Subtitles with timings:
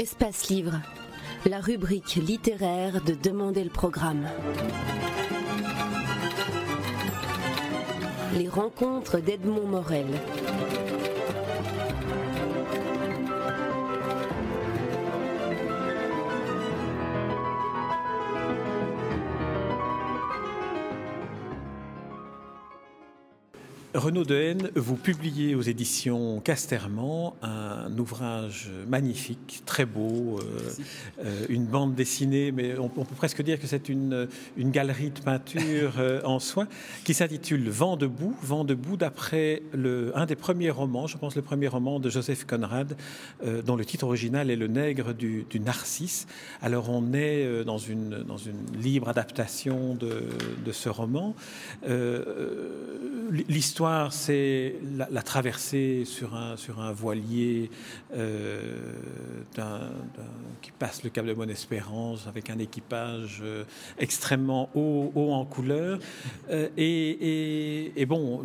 [0.00, 0.80] Espace Livre,
[1.44, 4.26] la rubrique littéraire de Demander le programme.
[8.34, 10.06] Les rencontres d'Edmond Morel.
[23.92, 27.59] Renaud Dehaene, vous publiez aux éditions Casterman un
[27.98, 30.70] ouvrage magnifique, très beau, euh,
[31.24, 35.20] euh, une bande dessinée, mais on, peut presque dire que c'est une, une, galerie de
[35.20, 36.68] peinture euh, en soins,
[37.04, 39.62] qui s'intitule Vent debout, Vent debout, d'après
[40.14, 42.96] un des premiers romans, je pense le premier roman de Joseph Conrad,
[43.64, 46.26] dont le titre original est Le nègre du, du Narcisse.
[46.62, 50.24] Alors on est dans une, dans une libre adaptation de,
[50.64, 51.34] de ce roman.
[53.48, 57.69] L'histoire c'est la, traversée sur un, sur un voilier
[58.14, 58.78] euh,
[60.62, 63.64] qui passe le Cap de Bonne-Espérance avec un équipage euh,
[63.98, 65.98] extrêmement haut, haut, en couleur.
[66.50, 68.44] Euh, et, bon,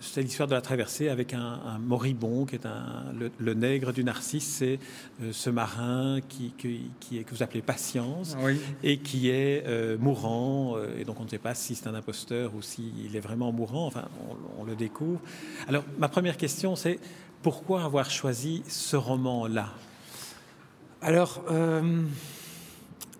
[0.00, 3.04] c'est l'histoire de la traversée avec un, moribond qui est un,
[3.38, 4.78] le, nègre du Narcisse, c'est
[5.30, 8.36] ce marin qui, qui, est, que vous appelez Patience
[8.82, 9.64] et qui est
[9.98, 10.76] mourant.
[10.98, 13.86] et donc on ne sait pas si c'est un imposteur ou s'il est vraiment mourant.
[13.86, 15.20] Enfin, on, on le découvre.
[15.68, 16.98] Alors, ma première question, c'est
[17.46, 19.68] pourquoi avoir choisi ce roman-là?
[21.00, 22.02] Alors, euh,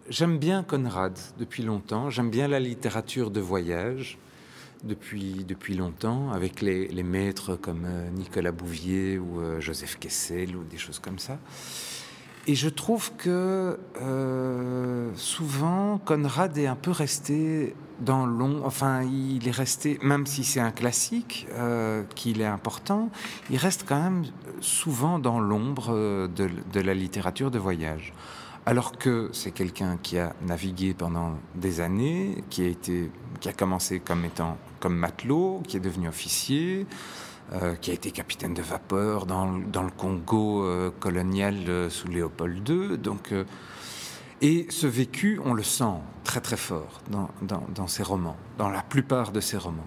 [0.08, 2.10] j'aime bien Conrad depuis longtemps.
[2.10, 4.19] J'aime bien la littérature de voyage
[4.82, 10.64] depuis, depuis longtemps, avec les, maîtres comme euh, Nicolas Bouvier ou euh, Joseph Kessel ou
[10.64, 11.38] des choses comme ça.
[12.48, 18.64] Et je trouve que euh, souvent, Conrad est un peu resté dans l'ombre.
[18.64, 23.11] Enfin, il est resté, même si c'est un classique, euh, qu'il est important,
[23.50, 24.25] il reste quand même
[24.61, 28.12] souvent dans l'ombre euh, de, la littérature de voyage.
[28.64, 33.10] Alors que c'est quelqu'un qui a navigué pendant des années, qui a été,
[33.41, 36.87] qui a commencé comme étant comme matelot, qui est devenu officier,
[37.52, 42.68] euh, qui a été capitaine de vapeur dans, le Congo euh, colonial euh, sous Léopold
[42.68, 42.98] II.
[44.42, 48.82] Et ce vécu, on le sent très très fort dans, dans ses romans, dans la
[48.82, 49.86] plupart de ses romans.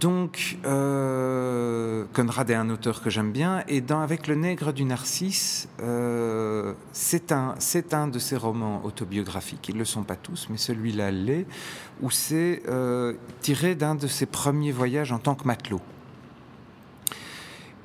[0.00, 4.84] Donc, euh, Conrad est un auteur que j'aime bien, et dans Avec le nègre du
[4.84, 7.54] Narcisse, euh, c'est un,
[7.92, 9.68] un de ses romans autobiographiques.
[9.68, 11.46] Ils ne le sont pas tous, mais celui-là l'est,
[12.00, 15.82] où c'est euh, tiré d'un de ses premiers voyages en tant que matelot.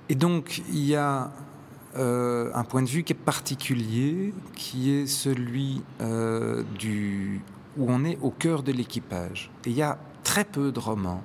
[0.09, 1.31] Et donc, il y a
[1.95, 5.81] un point de vue qui est particulier, qui est celui
[6.78, 7.41] du,
[7.75, 9.50] où on est au cœur de l'équipage.
[9.66, 11.24] Et il y a très peu de romans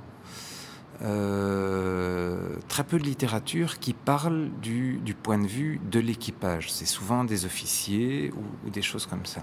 [1.00, 6.70] euh, très peu de littérature qui parle du, point de vue de l'équipage.
[6.70, 8.32] C'est souvent des officiers
[8.64, 9.42] ou, des choses comme ça.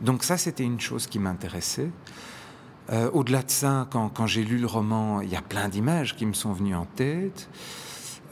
[0.00, 1.90] Donc ça, c'était une chose qui m'intéressait.
[2.90, 6.26] Euh, au-delà de ça, quand, j'ai lu le roman, il y a plein d'images qui
[6.26, 7.48] me sont venues en tête.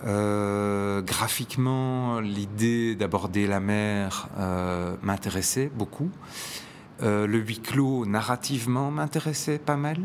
[0.04, 4.28] Euh, graphiquement, l'idée d'aborder la mer
[5.02, 6.10] m'intéressait beaucoup.
[7.00, 9.98] le huis clos, narrativement, m'intéressait pas mal.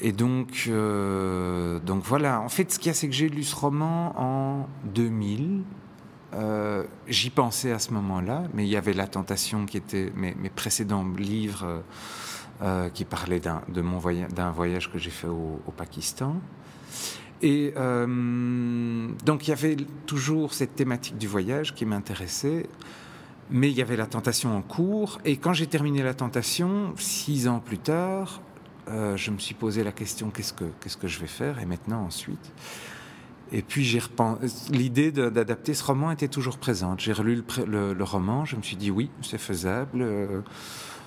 [0.00, 2.40] Et donc, euh, donc voilà.
[2.40, 5.62] En fait, ce qu'il y a, c'est que j'ai lu ce roman en 2000.
[6.34, 10.34] Euh, j'y pensais à ce moment-là, mais il y avait La Tentation qui était mes,
[10.54, 11.84] précédents livres
[12.60, 13.62] euh, qui parlaient d'un,
[13.98, 16.36] voyage, voyage que j'ai fait au, Pakistan.
[17.40, 19.76] Et donc il y avait
[20.06, 22.66] toujours cette thématique du voyage qui m'intéressait,
[23.50, 25.20] mais il y avait La Tentation en cours.
[25.24, 28.40] Et quand j'ai terminé La Tentation, six ans plus tard,
[28.88, 31.66] euh, je me suis posé la question qu'est-ce que qu'est-ce que je vais faire et
[31.66, 32.52] maintenant ensuite.
[33.52, 34.00] Et puis j'ai
[34.70, 37.00] l'idée d'adapter ce roman était toujours présente.
[37.00, 40.02] J'ai relu le, roman, je me suis dit oui, c'est faisable.
[40.02, 40.40] Euh,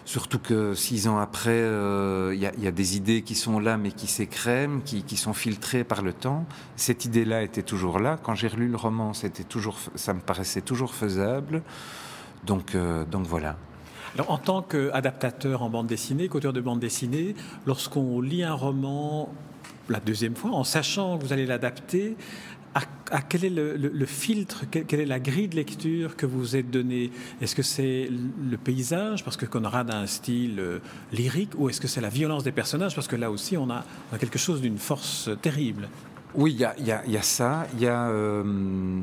[0.05, 3.91] surtout que six ans après, euh, il y, a des idées qui sont là, mais
[3.91, 6.45] qui s'écrèment, qui, qui, sont filtrées par le temps.
[6.77, 8.17] Cette idée-là était toujours là.
[8.21, 11.63] Quand j'ai relu le roman, c'était toujours, ça me paraissait toujours faisable.
[12.45, 12.77] Donc,
[13.11, 13.57] donc voilà
[14.27, 19.29] en tant qu'adaptateur en bande dessinée, qu'auteur de bande dessinée, lorsqu'on lit un roman
[19.89, 22.17] la deuxième fois, en sachant que vous allez l'adapter,
[23.11, 27.11] à, quel est le, filtre, quelle est la grille de lecture que vous êtes donné
[27.41, 30.79] Est-ce que c'est le paysage, parce que Conrad a un style euh,
[31.11, 33.83] lyrique, ou est-ce que c'est la violence des personnages, parce que là aussi on a,
[34.19, 35.89] quelque chose d'une force terrible?
[36.35, 37.65] Oui, il y a, ça.
[37.73, 39.01] Il y a, euh,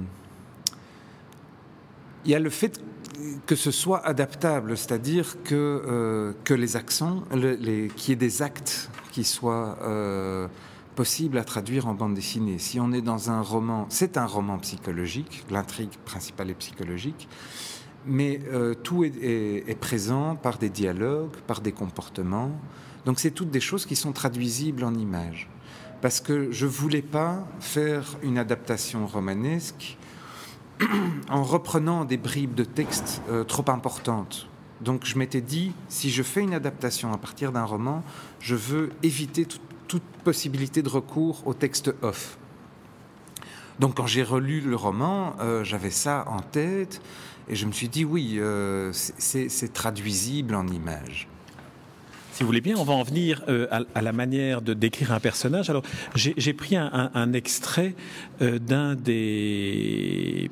[2.27, 2.81] y a le fait
[3.47, 8.43] que ce soit adaptable, c'est-à-dire que, euh, que les accents, les, qu'il y ait des
[8.43, 10.49] actes qui soient euh,
[10.95, 12.59] possible à traduire en bande dessinée.
[12.59, 17.29] Si on est dans un roman, c'est un roman psychologique, l'intrigue principale est psychologique,
[18.07, 22.51] mais euh, tout est, présent par des dialogues, par des comportements.
[23.07, 25.49] Donc c'est toutes des choses qui sont traduisibles en images.
[26.01, 29.97] Parce que je voulais pas faire une adaptation romanesque
[31.29, 34.49] en reprenant des bribes de texte euh, trop importantes.
[34.81, 38.03] Donc je m'étais dit, si je fais une adaptation à partir d'un roman,
[38.41, 42.39] je veux éviter toute possibilité de recours au texte off.
[43.79, 47.01] Donc quand j'ai relu le roman, euh, j'avais ça en tête
[47.49, 51.29] et je me suis dit oui, euh, c'est traduisible en images.
[52.35, 55.21] Si vous voulez bien, on va en venir euh, à, la manière de décrire un
[55.21, 55.71] personnage.
[55.71, 55.85] Alors,
[56.17, 57.95] j'ai pris un, extrait
[58.43, 60.49] euh, euh,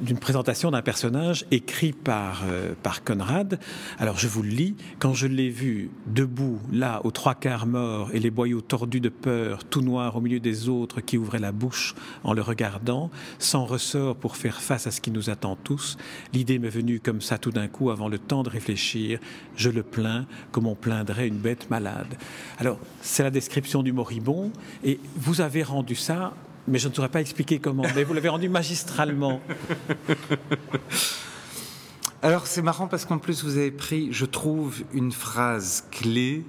[0.00, 2.44] d'une présentation d'un personnage écrit par
[2.84, 3.58] par Conrad.
[3.98, 4.76] Alors, je vous le lis.
[5.00, 9.08] Quand je l'ai vu debout, là, aux trois quarts mort et les boyaux tordus de
[9.08, 13.10] peur, tout noir au milieu des autres qui ouvraient la bouche en le regardant,
[13.40, 15.98] sans ressort pour faire face à ce qui nous attend tous,
[16.32, 19.18] l'idée m'est venue comme ça tout d'un coup, avant le temps de réfléchir.
[19.56, 20.11] Je le plains
[20.50, 22.14] comme on plaindrait une bête malade.
[22.58, 24.52] Alors, c'est la description du moribond,
[24.84, 26.34] et vous avez rendu ça,
[26.68, 29.40] mais je ne saurais pas expliquer comment, mais vous l'avez rendu magistralement.
[32.22, 36.44] Alors, c'est marrant parce qu'en plus, vous avez pris, je trouve, une phrase clé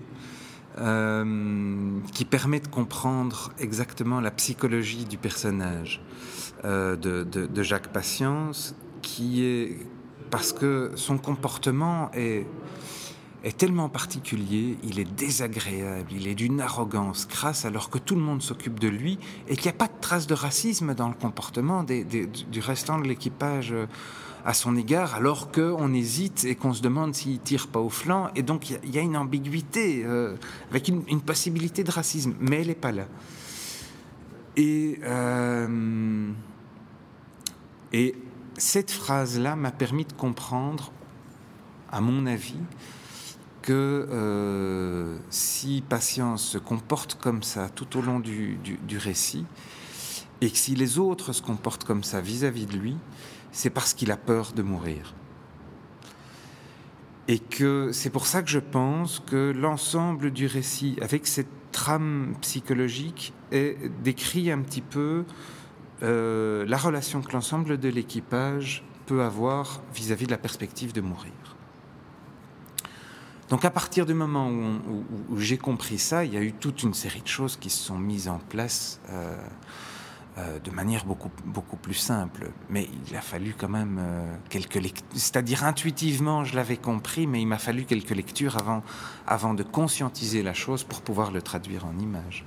[0.80, 6.02] euh, qui permet de comprendre exactement la psychologie du personnage
[6.66, 9.80] euh, de, de, Jacques Patience, qui est
[10.30, 12.46] parce que son comportement est
[13.44, 18.22] est tellement particulier, il est désagréable, il est d'une arrogance crasse alors que tout le
[18.22, 21.14] monde s'occupe de lui et qu'il n'y a pas de trace de racisme dans le
[21.14, 23.86] comportement du restant de l'équipage euh,
[24.46, 28.30] à son égard alors qu'on hésite et qu'on se demande s'il tire pas au flanc
[28.36, 30.36] et donc il y, a une ambiguïté euh,
[30.70, 33.08] avec une, possibilité de racisme mais elle n'est pas là.
[34.58, 36.32] Euh,
[37.92, 38.16] et
[38.58, 40.92] cette phrase-là m'a permis de comprendre,
[41.92, 42.60] à mon avis,
[43.64, 48.60] que euh, si Patience se comporte comme ça tout au long du,
[48.98, 49.46] récit,
[50.42, 52.98] et que si les autres se comportent comme ça vis-à-vis de lui,
[53.52, 55.16] c'est parce qu'il a peur de mourir.
[57.30, 62.36] Et que c'est pour ça que je pense que l'ensemble du récit, avec cette trame
[62.42, 65.24] psychologique, est, décrit un petit peu
[66.02, 70.92] euh, la relation que l'ensemble de l'équipage peut avoir vis à -vis de la perspective
[70.92, 71.53] de mourir.
[73.54, 76.96] Donc à partir du moment où, j'ai compris ça, il y a eu toute une
[76.96, 79.38] série de choses qui se sont mises en place euh,
[80.40, 82.50] euh, de manière beaucoup, beaucoup plus simple.
[82.72, 85.06] Mais il a fallu quand même euh, quelques lectures.
[85.14, 88.82] C'est-à-dire intuitivement, je l'avais compris, mais il m'a fallu quelques lectures avant,
[89.28, 92.46] avant de conscientiser la chose pour pouvoir le traduire en images.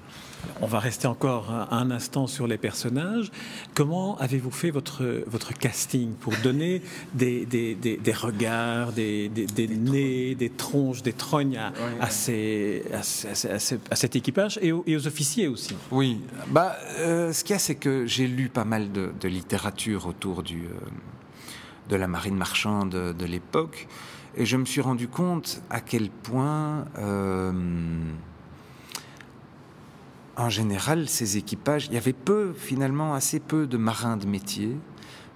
[0.60, 3.30] On va rester encore un, instant sur les personnages.
[3.74, 6.82] Comment avez-vous fait votre, votre casting pour donner
[7.14, 13.02] des, des, des, regards, des, des, nez, des tronches, des trognes à, à, ces, à,
[13.02, 18.06] cet équipage et aux, officiers aussi Oui, bah, euh, ce qu'il y a, c'est que
[18.06, 20.78] j'ai lu pas mal de, littérature autour du, euh,
[21.90, 23.88] de la marine marchande de, l'époque
[24.36, 26.86] et je me suis rendu compte à quel point...
[26.98, 27.52] Euh,
[30.36, 34.76] en général, ces équipages, il y avait peu, finalement, assez peu de marins de métier,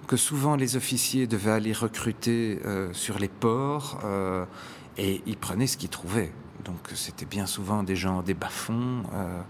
[0.07, 4.45] que souvent les officiers devaient aller recruter euh, sur les ports, euh,
[4.97, 6.31] et ils prenaient ce qu'ils trouvaient.
[6.65, 9.41] Donc c'était bien souvent des gens des bas-fonds, euh,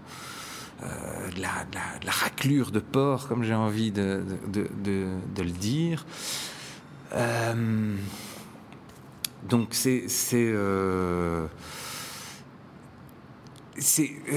[1.36, 6.06] de, la, raclure de port, comme j'ai envie de, de, le dire.
[9.48, 10.08] donc c'est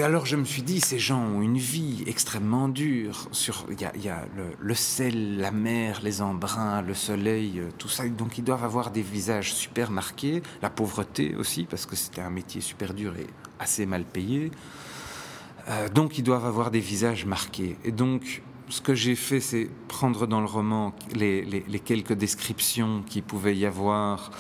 [0.04, 3.28] alors je me suis dit, ces gens ont une vie extrêmement dure.
[3.32, 4.26] Sur, il y a,
[4.60, 8.08] le, sel, la mer, les embruns, le soleil, euh, tout ça.
[8.08, 12.30] Donc ils doivent avoir des visages super marqués, la pauvreté aussi parce que c'était un
[12.30, 13.28] métier super dur et
[13.60, 14.52] assez mal payé.
[15.68, 17.76] Euh, donc ils doivent avoir des visages marqués.
[17.84, 23.04] Et donc ce que j'ai fait, c'est prendre dans le roman les, les quelques descriptions
[23.04, 24.32] qu'il pouvait y avoir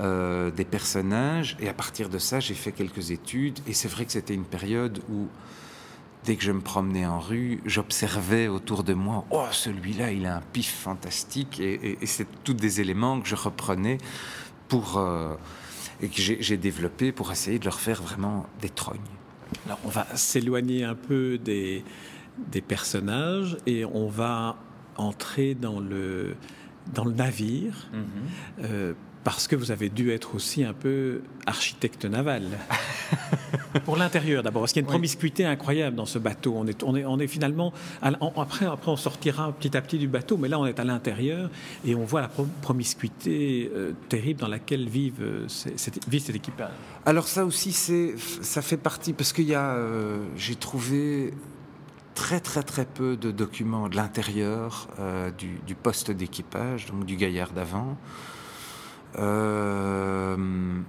[0.00, 1.56] euh, des personnages.
[1.60, 3.58] Et à partir de ça, j'ai fait quelques études.
[3.66, 5.28] Et c'est vrai que c'était une période où,
[6.24, 10.36] dès que je me promenais en rue, j'observais autour de moi, oh, celui-là, il a
[10.36, 11.60] un pif fantastique.
[11.60, 13.98] Et, c'est tous des éléments que je reprenais
[14.68, 15.34] pour, euh,
[16.02, 19.00] et que j'ai développé pour essayer de leur faire vraiment des trognes.
[19.64, 21.84] Alors, on va s'éloigner un peu des,
[22.50, 24.56] des personnages et on va
[24.96, 26.36] entrer dans le,
[26.92, 27.88] dans le navire.
[27.92, 28.64] Mm-hmm.
[28.64, 28.94] Euh,
[29.26, 32.44] parce que vous avez dû être aussi un peu architecte naval.
[33.84, 36.54] Pour l'intérieur d'abord, parce qu'il y a une promiscuité incroyable dans ce bateau.
[36.56, 37.72] On est, on est, on est finalement.
[38.00, 41.50] après, après, on sortira petit à petit du bateau, mais là, on est à l'intérieur
[41.84, 42.30] et on voit la
[42.62, 45.48] promiscuité euh, terrible dans laquelle vivent, euh,
[46.06, 46.70] vit cet équipage.
[47.04, 49.72] Alors, ça aussi, ça fait partie, parce qu'il y a.
[49.72, 51.34] Euh, j'ai trouvé
[52.14, 54.88] très très très peu de documents de l'intérieur
[55.36, 57.98] du, du, poste d'équipage, donc du gaillard d'avant.
[59.18, 60.36] Euh,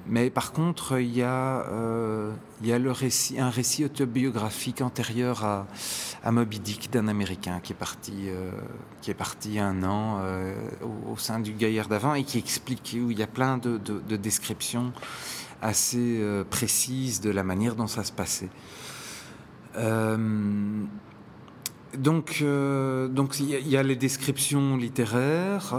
[0.07, 2.31] mais par contre, il y a, euh,
[2.63, 5.67] un récit autobiographique antérieur à,
[6.23, 8.51] à Moby Dick d'un Américain qui est parti, euh,
[9.59, 10.21] un an
[11.09, 14.17] au, sein du Gaillard d'avant et qui explique où il y a plein de, de,
[14.17, 14.91] descriptions
[15.61, 18.49] assez précises de la manière dont ça se passait.
[21.97, 22.41] donc
[23.39, 25.73] il y, a les descriptions littéraires.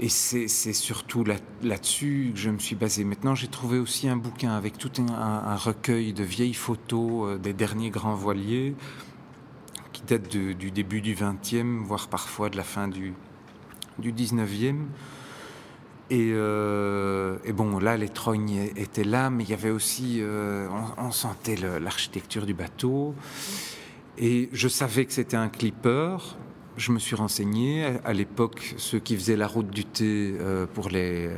[0.00, 3.02] Et c'est surtout là-dessus que je me suis basé.
[3.02, 7.52] Maintenant, j'ai trouvé aussi un bouquin avec tout un, recueil de vieilles photos euh, des
[7.52, 8.76] derniers grands voiliers
[9.92, 13.12] qui datent du début du XXe, voire parfois de la fin du,
[13.98, 14.76] du XIXe.
[16.10, 20.68] Et, euh, et, bon, là, les trognes étaient là, mais il y avait aussi, euh,
[20.96, 23.14] on, sentait l'architecture du bateau.
[24.16, 26.16] Et je savais que c'était un clipper,
[26.78, 27.98] je me suis renseigné.
[28.04, 31.36] À l'époque, ceux qui faisaient la route du thé euh, pour les, euh,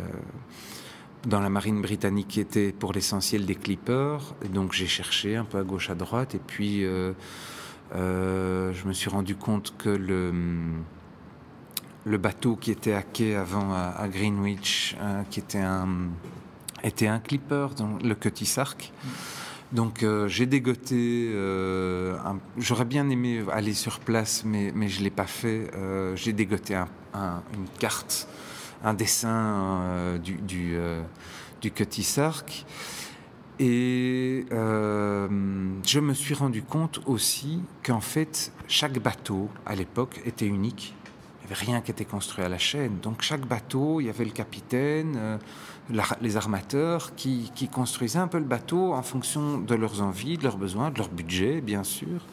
[1.26, 4.34] dans la marine britannique étaient pour l'essentiel des clippers.
[4.52, 6.34] donc j'ai cherché un peu à gauche, à droite.
[6.34, 7.12] Et puis euh,
[7.92, 10.32] je me suis rendu compte que le,
[12.04, 14.96] le bateau qui était à quai avant à, Greenwich,
[15.30, 15.88] qui était un,
[16.84, 18.92] était un clipper, donc le Cutty Sark.
[19.72, 22.18] Donc euh, j'ai dégoté, euh,
[22.58, 25.70] j'aurais bien aimé aller sur place, mais, mais je ne l'ai pas fait.
[25.76, 28.28] Euh, j'ai dégoté une carte,
[28.82, 30.76] un dessin du, du,
[31.60, 32.64] du Cutty Sark.
[33.60, 40.94] Et je me suis rendu compte aussi qu'en fait, chaque bateau à l'époque était unique.
[41.50, 42.98] Rien qui était construit à la chaîne.
[43.00, 45.40] Donc chaque bateau, il y avait le capitaine
[46.20, 50.58] les armateurs qui, construisaient un peu le bateau en fonction de leurs envies, de leurs
[50.58, 52.24] besoins, de leur budget, bien sûr.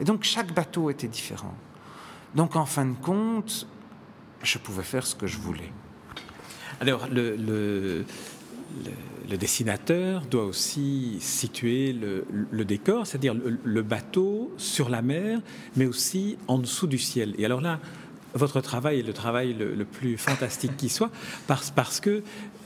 [0.00, 1.54] Et donc chaque bateau était différent.
[2.34, 3.66] Donc en fin de compte,
[4.42, 5.72] je pouvais faire ce que je voulais.
[6.80, 8.04] Alors le, le,
[9.38, 15.40] dessinateur doit aussi situer le, décor, c'est-à-dire le, bateau sur la mer,
[15.76, 17.34] mais aussi en dessous du ciel.
[17.38, 17.80] Et alors là,
[18.36, 21.10] votre travail est le travail le, plus fantastique qui soit,
[21.46, 22.22] parce, parce que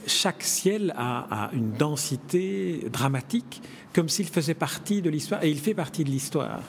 [0.07, 3.61] chaque ciel a, une densité dramatique,
[3.93, 6.61] comme s'il faisait partie de l'histoire, et il fait partie de l'histoire.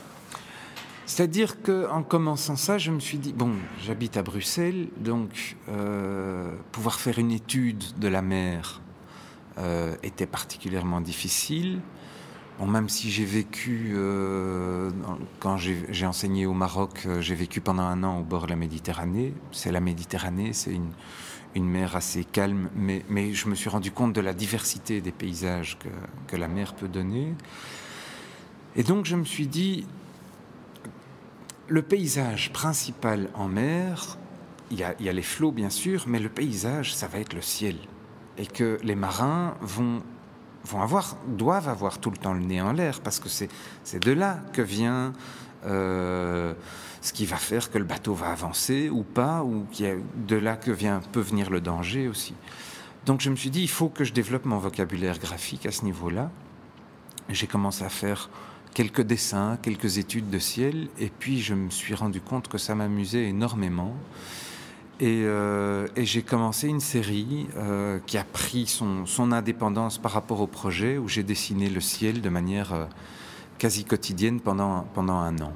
[1.07, 3.53] C'est-à-dire qu'en commençant ça, je me suis dit, bon,
[3.85, 8.81] j'habite à Bruxelles, donc euh, pouvoir faire une étude de la mer
[9.59, 11.81] euh, était particulièrement difficile.
[12.67, 14.91] Même si j'ai vécu, euh,
[15.41, 19.35] quand j'ai enseigné au Maroc, j'ai vécu pendant un an au bord de la Méditerranée.
[19.51, 20.73] C'est la Méditerranée, c'est
[21.55, 23.03] une, mer assez calme, mais,
[23.33, 25.77] je me suis rendu compte de la diversité des paysages
[26.29, 27.35] que, la mer peut donner.
[28.75, 29.87] Et donc je me suis dit,
[31.69, 34.17] le paysage principal en mer,
[34.71, 37.77] il y a les flots bien sûr, mais le paysage, ça va être le ciel.
[38.39, 40.03] Et que les marins vont,
[40.65, 43.49] vont avoir, doivent avoir tout le temps le nez en l'air, parce que c'est
[43.99, 45.13] de là que vient...
[45.65, 46.55] Euh,
[47.03, 49.95] ce qui va faire que le bateau va avancer ou pas, ou a
[50.29, 52.33] de là que vient, peut venir le danger aussi.
[53.05, 55.85] Donc je me suis dit, il faut que je développe mon vocabulaire graphique à ce
[55.85, 56.31] niveau-là.
[57.29, 58.31] J'ai commencé à faire
[58.73, 62.77] quelques dessins, quelques études de ciel, et puis je me suis rendu compte que ça
[62.77, 63.97] m'amusait énormément.
[65.03, 70.47] Et, euh, j'ai commencé une série euh, qui a pris son, indépendance par rapport au
[70.47, 72.85] projet, où j'ai dessiné le ciel de manière euh,
[73.59, 75.53] quasi quotidienne pendant, pendant un an.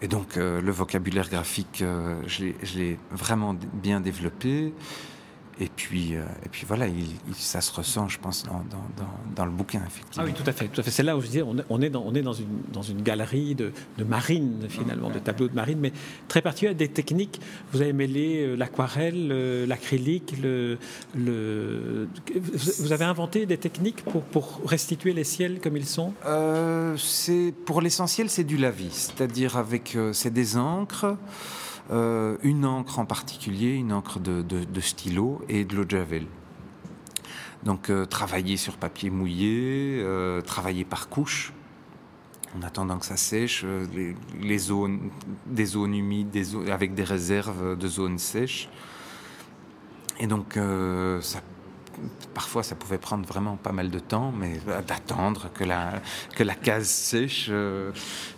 [0.00, 1.82] Et donc le vocabulaire graphique,
[2.26, 4.74] je l'ai vraiment bien développé.
[5.58, 9.44] Et puis, euh, et puis voilà, il, ça se ressent, je pense, dans, dans, dans,
[9.46, 10.26] le bouquin, effectivement.
[10.26, 10.68] Ah oui, tout à fait.
[10.68, 10.90] Tout à fait.
[10.90, 13.54] C'est là où je disais, on, est, dans, on est dans, une, dans une galerie
[13.54, 15.92] de, de marine, finalement, de tableaux de marine, mais
[16.28, 17.40] très particulier, des techniques.
[17.72, 20.76] Vous avez mêlé euh, l'aquarelle, l'acrylique, le,
[21.14, 22.08] le,
[22.78, 26.12] Vous avez inventé des techniques pour, pour restituer les ciels comme ils sont?
[26.26, 26.96] Euh,
[27.64, 29.96] Pour l'essentiel, c'est du lavis, c'est-à-dire avec...
[30.12, 31.16] c'est des encres.
[31.90, 36.26] Euh, une encre en particulier, une encre de, stylo et de l'eau de javel.
[37.62, 41.52] Donc euh, travailler sur papier mouillé, euh, travailler par couche,
[42.58, 43.64] en attendant que ça sèche,
[44.40, 45.10] les, zones,
[45.46, 48.68] des zones humides, des avec des réserves de zones sèches.
[50.18, 50.58] Et donc
[52.34, 56.00] parfois ça pouvait prendre vraiment pas mal de temps, mais d'attendre que la,
[56.34, 57.50] que la case sèche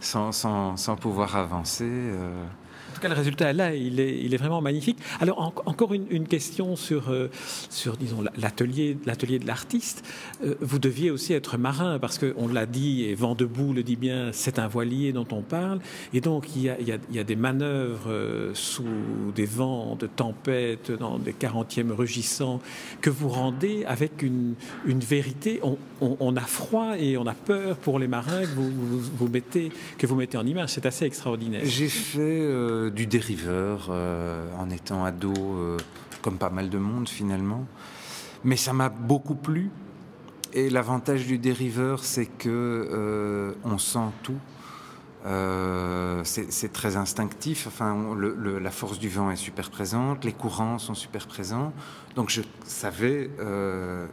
[0.01, 1.89] sans, sans, pouvoir avancer
[2.99, 4.99] tout cas, le résultat là, il est, vraiment magnifique.
[5.21, 7.31] Alors, encore une, question sur, euh,
[8.37, 10.05] l'atelier, de l'artiste.
[10.45, 13.97] Euh, vous deviez aussi être marin, parce qu'on l'a dit, et Vent debout le dit
[13.97, 15.81] bien, c'est un voilier dont on parle.
[16.13, 18.85] Et donc, il y a, des manœuvres euh, sous
[19.35, 22.61] des vents de tempête, dans des quarantièmes rugissants,
[23.01, 25.61] que vous rendez avec une, vérité.
[26.01, 30.17] On, a froid et on a peur pour les marins que vous, mettez, que vous
[30.17, 30.71] mettez en image.
[30.71, 31.63] C'est assez extraordinaire.
[31.65, 35.77] J'ai fait du dériveur euh, en étant ado, euh,
[36.23, 37.67] comme pas mal de monde finalement.
[38.45, 39.71] Mais ça m'a beaucoup plu.
[40.55, 44.39] Et l'avantage du dériveur, c'est que euh, on sent tout.
[46.25, 47.67] c'est très instinctif.
[47.67, 51.73] Enfin, la force du vent est super présente, les courants sont super présents.
[52.17, 53.31] Donc, je savais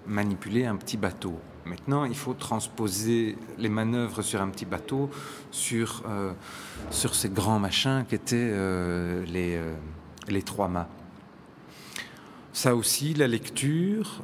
[0.05, 1.39] manipuler un petit bateau.
[1.65, 5.09] Maintenant, il faut transposer les manœuvres sur un petit bateau
[5.49, 6.31] sur, euh,
[6.91, 9.73] sur ces grands machins qui étaient euh, les, euh,
[10.27, 10.87] les trois mâts.
[12.53, 14.21] Ça aussi, la lecture.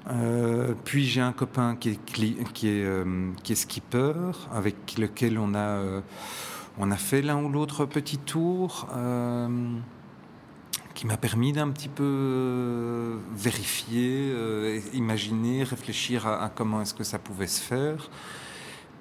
[0.85, 2.37] puis j'ai un copain qui est, qui
[2.69, 3.05] est,
[3.43, 4.13] qui est skipper,
[4.53, 6.01] avec lequel on a,
[6.77, 8.87] on a fait l'un ou l'autre petit tour
[11.01, 17.03] qui m'a permis d'un petit peu euh, vérifier, euh, imaginer, réfléchir à, comment est-ce que
[17.03, 18.11] ça pouvait se faire.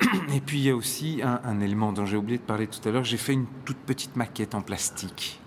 [0.35, 2.91] Et puis il y a aussi un, élément dont j'ai oublié de parler tout à
[2.91, 5.41] l'heure, j'ai fait une toute petite maquette en plastique.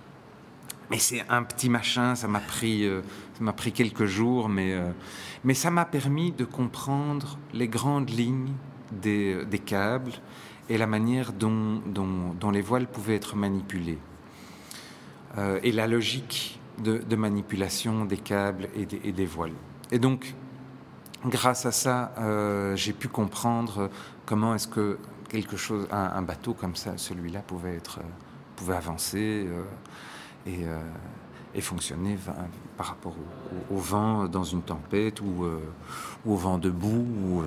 [0.91, 3.01] Mais c'est un petit machin, ça m'a pris, euh,
[3.35, 4.79] ça m'a pris quelques jours, mais,
[5.43, 8.53] mais ça m'a permis de comprendre les grandes lignes
[8.91, 10.13] des, des câbles
[10.69, 13.97] et la manière dont, dont, dont les voiles pouvaient être manipulées.
[15.37, 19.53] Euh, et la logique de, manipulation des câbles et des, voiles.
[19.91, 20.33] Et donc,
[21.25, 23.89] grâce à ça, euh, j'ai pu comprendre
[24.25, 24.97] comment est-ce que
[25.29, 27.99] quelque chose, un, bateau comme ça, celui-là, pouvait être,
[28.55, 29.47] pouvait avancer
[30.47, 30.81] euh,
[31.55, 32.17] et, fonctionner
[32.77, 33.15] par rapport
[33.71, 35.45] au, vent dans une tempête ou,
[36.25, 37.07] au vent debout.
[37.25, 37.43] Ou,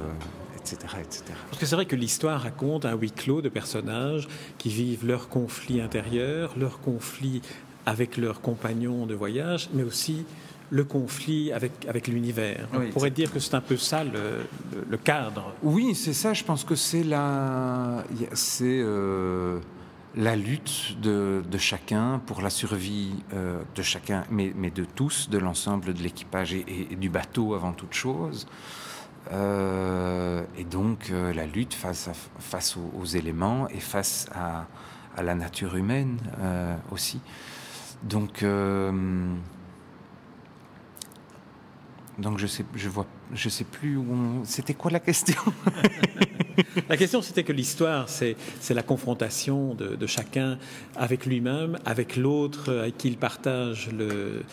[0.73, 1.25] etc., etc.
[1.49, 4.27] Parce que c'est vrai que l'histoire raconte un huis clos de personnages
[4.59, 7.43] qui vivent leurs conflits intérieurs, leurs conflits
[7.87, 10.27] avec leurs compagnons de voyage, mais aussi
[10.71, 12.69] le conflit avec, avec l'univers.
[12.75, 15.55] On pourrait dire que c'est un peu ça le, cadre.
[15.63, 16.33] Oui, c'est ça.
[16.33, 19.61] Je pense que c'est la, c'est euh,
[20.17, 25.31] la lutte de, de, chacun pour la survie euh, de chacun, mais, mais, de tous,
[25.31, 28.49] de l'ensemble de l'équipage et, du bateau avant toute chose.
[29.33, 34.67] Euh, et donc la lutte face, face aux, éléments et face à,
[35.17, 36.19] à la nature humaine
[36.91, 37.21] aussi.
[38.03, 38.93] Donc, euh,
[42.19, 44.43] donc je sais, je vois, je sais plus où.
[44.45, 45.41] C'était quoi la question?
[46.89, 48.37] La question, c'était que l'histoire, c'est
[48.71, 50.59] la confrontation de, chacun
[50.95, 54.45] avec lui-même, avec l'autre, avec qui il partage le,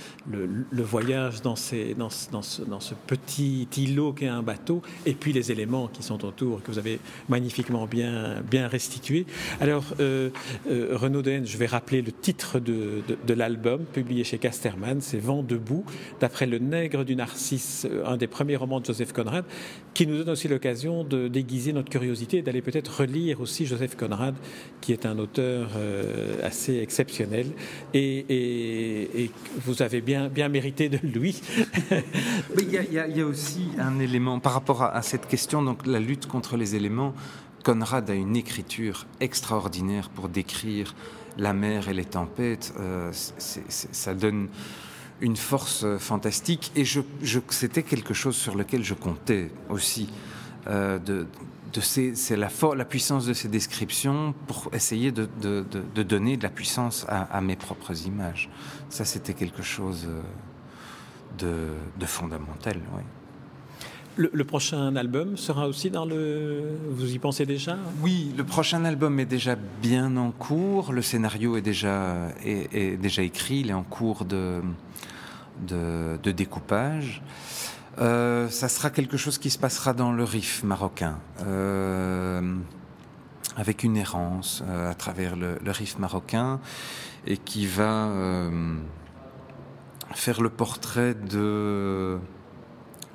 [0.83, 6.03] voyage dans, ce, dans, ce, petit îlot qu'est un bateau, et puis les éléments qui
[6.03, 9.25] sont autour, que vous avez magnifiquement bien, bien restitués.
[9.59, 10.29] Alors, euh,
[10.69, 15.19] euh, Renaud Dehenne, je vais rappeler le titre de, de, l'album, publié chez Casterman, c'est
[15.19, 15.85] Vent debout,
[16.19, 19.45] d'après Le Nègre du Narcisse, un des premiers romans de Joseph Conrad,
[19.93, 24.33] qui nous donne aussi l'occasion de déguiser notre curiosité d'aller peut-être relire aussi Joseph Conrad,
[24.81, 27.51] qui est un auteur euh, assez exceptionnel.
[27.93, 29.29] Et,
[29.63, 31.39] vous avez bien, bien mérité de lui.
[32.57, 36.57] il y, a aussi un élément par rapport à, cette question, donc la lutte contre
[36.57, 37.13] les éléments.
[37.63, 40.95] Conrad a une écriture extraordinaire pour décrire
[41.37, 42.73] la mer et les tempêtes.
[42.79, 44.47] Euh, ça donne
[45.21, 46.85] une force fantastique et
[47.49, 50.09] c'était quelque chose sur lequel je comptais aussi.
[50.67, 50.97] Euh,
[51.81, 55.27] c'est la, la, puissance de ces descriptions pour essayer de,
[56.03, 58.49] donner de la puissance à, mes propres images.
[58.89, 60.07] Ça, c'était quelque chose
[61.41, 62.79] euh, de, fondamental.
[64.15, 66.77] Le, prochain album sera aussi dans le.
[66.91, 67.77] Vous y pensez déjà?
[68.01, 70.93] Oui, le prochain album est déjà bien en cours.
[70.93, 73.61] Le scénario est déjà, est, déjà écrit.
[73.61, 74.61] Il est en cours de,
[75.67, 77.23] de découpage.
[77.99, 82.55] Euh, ça sera quelque chose qui se passera dans le Rif marocain, euh,
[83.55, 86.59] avec une errance euh, à travers le, Rif marocain,
[87.27, 88.09] et qui va
[90.13, 92.17] faire le portrait de.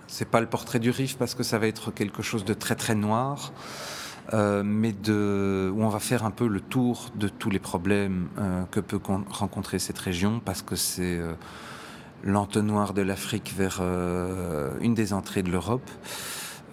[0.07, 2.75] C'est pas le portrait du Rif parce que ça va être quelque chose de très
[2.77, 3.53] très noir.
[4.33, 8.29] mais de, où on va faire un peu le tour de tous les problèmes
[8.71, 11.21] que peut rencontrer cette région, parce que c'est
[12.23, 13.81] l'entonnoir de l'Afrique vers
[14.81, 15.89] une des entrées de l'Europe.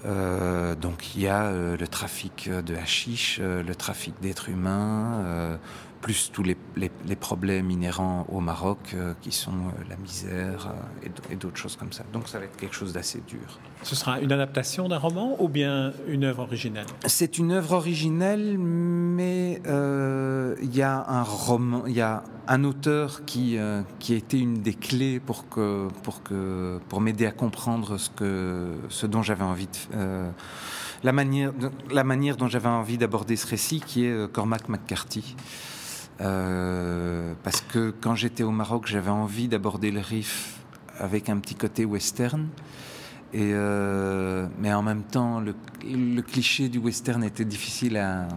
[0.04, 5.60] donc il y a le trafic de hashish, le trafic d'êtres humains,
[6.06, 11.32] plus tous les, les, problèmes inhérents au Maroc, euh, qui sont euh, la misère euh,
[11.32, 12.04] et d'autres choses comme ça.
[12.14, 13.60] Donc ça va être quelque chose d'assez dur.
[13.82, 16.86] Ce sera une adaptation d'un roman ou bien une œuvre originelle?
[17.08, 23.26] C'est une œuvre originelle, mais il y a un roman, il y a un auteur
[23.26, 23.58] qui,
[24.00, 28.10] qui a été une des clés pour, que, pour, que, pour m'aider à comprendre ce,
[28.10, 30.28] que, ce dont j'avais envie de...
[31.04, 31.52] la manière,
[31.92, 35.36] la manière dont j'avais envie d'aborder ce récit, qui est Cormac McCarthy.
[36.22, 40.60] Euh, parce que quand j'étais au Maroc, j'avais envie d'aborder le riff
[40.98, 42.48] avec un petit côté western.
[43.34, 48.28] Et euh, mais en même temps, le, cliché du western était difficile à,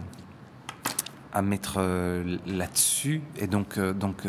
[1.33, 3.21] à mettre euh, là-dessus.
[3.37, 4.23] Et donc, donc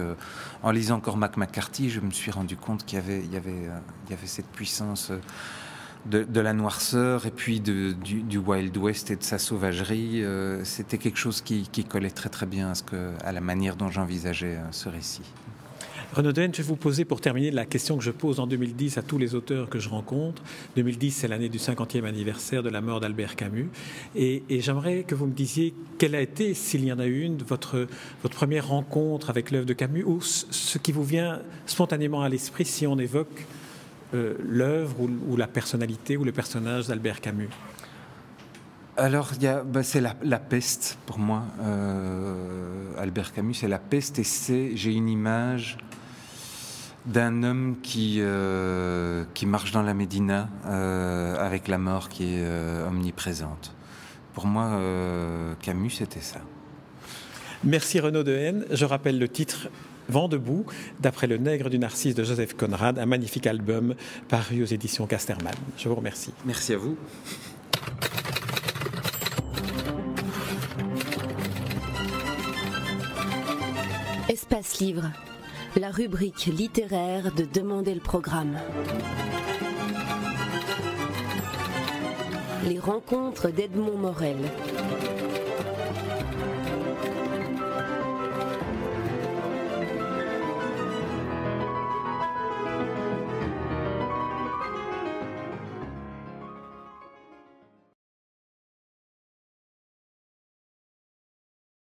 [0.63, 3.37] en lisant encore Mac McCarthy, je me suis rendu compte qu'il y avait, il y
[3.37, 3.69] avait,
[4.07, 5.13] il y avait cette puissance
[6.07, 10.25] de, la noirceur et puis du, Wild West et de sa sauvagerie.
[10.25, 13.77] Euh, c'était quelque chose qui, collait très très bien à, ce que, à la manière
[13.77, 15.23] dont j'envisageais euh, ce récit.
[16.13, 19.03] Renaud je vais vous poser pour terminer la question que je pose en 2010 à
[19.03, 20.43] tous les auteurs que je rencontre.
[20.75, 23.69] 2010, c'est l'année du 50e anniversaire de la mort d'Albert Camus.
[24.17, 27.87] Et, j'aimerais que vous me disiez quelle a été, s'il y en a une, votre,
[28.23, 32.65] votre première rencontre avec l'œuvre de Camus ou ce qui vous vient spontanément à l'esprit
[32.65, 33.47] si on évoque
[34.13, 37.51] euh, l'œuvre ou, la personnalité ou le personnage d'Albert Camus?
[38.97, 39.31] Alors,
[39.65, 41.45] bah, c'est la, peste pour moi.
[41.63, 45.79] Euh, Albert Camus, c'est la peste et c'est, j'ai une image
[47.07, 52.47] d'un homme qui, euh, qui marche dans la Médina avec la mort qui est
[52.87, 53.75] omniprésente.
[54.35, 54.79] Pour moi,
[55.61, 56.41] Camus, c'était ça.
[57.65, 58.65] Merci Renaud Dehaene.
[58.71, 59.69] Je rappelle le titre
[60.11, 60.67] Vent debout,
[60.99, 63.95] d'après Le Nègre du Narcisse de Joseph Conrad, un magnifique album
[64.29, 65.55] paru aux éditions Casterman.
[65.79, 66.33] Je vous remercie.
[66.45, 66.97] Merci à vous.
[74.29, 75.13] Espace Livre,
[75.77, 78.59] la rubrique littéraire de Demander le programme.
[82.67, 84.39] Les rencontres d'Edmond Morel.